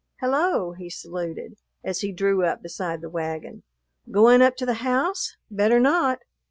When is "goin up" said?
4.09-4.55